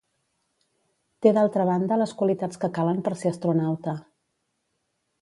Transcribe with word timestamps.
Té 1.25 1.33
d'altra 1.39 1.67
banda 1.71 1.99
les 2.03 2.15
qualitats 2.23 2.63
que 2.65 2.73
calen 2.81 3.05
per 3.09 3.17
ser 3.23 3.31
astronauta. 3.37 3.99